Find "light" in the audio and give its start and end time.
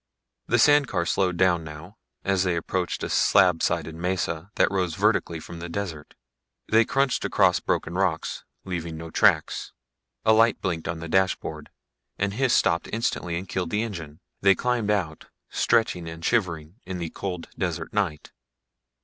10.33-10.59